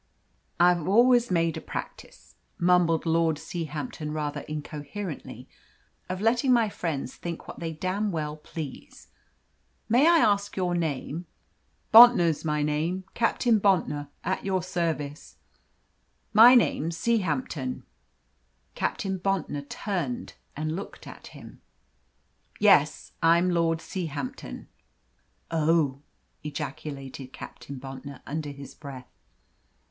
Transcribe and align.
"I've 0.59 0.87
always 0.87 1.29
made 1.29 1.57
a 1.57 1.61
practice," 1.61 2.33
mumbled 2.57 3.05
Lord 3.05 3.37
Seahampton, 3.37 4.11
rather 4.13 4.39
incoherently, 4.49 5.47
"of 6.09 6.21
letting 6.21 6.51
my 6.51 6.69
friends 6.69 7.13
think 7.17 7.47
what 7.47 7.59
they 7.59 7.71
damned 7.73 8.11
well 8.11 8.35
please. 8.37 9.09
May 9.87 10.07
I 10.09 10.17
ask 10.17 10.57
your 10.57 10.73
name?" 10.73 11.27
"Bontnor's 11.93 12.43
my 12.43 12.63
name. 12.63 13.03
Captain 13.13 13.59
Bontnor, 13.59 14.07
at 14.23 14.43
your 14.43 14.63
service." 14.63 15.35
"My 16.33 16.55
name's 16.55 16.97
Seahampton." 16.97 17.83
Captain 18.73 19.19
Bontnor 19.19 19.69
turned 19.69 20.33
and 20.57 20.75
looked 20.75 21.05
at 21.05 21.27
him. 21.27 21.61
"Yes, 22.59 23.11
I'm 23.21 23.51
Lord 23.51 23.77
Seahampton." 23.81 24.65
"Oh!" 25.51 26.01
ejaculated 26.43 27.27
Captain 27.31 27.75
Bontnor, 27.79 28.21
under 28.25 28.49
his 28.49 28.73
breath. 28.73 29.05